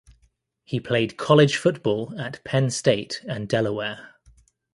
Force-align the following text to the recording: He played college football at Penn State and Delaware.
He 0.63 0.79
played 0.79 1.15
college 1.15 1.57
football 1.57 2.19
at 2.19 2.43
Penn 2.43 2.71
State 2.71 3.21
and 3.27 3.47
Delaware. 3.47 4.15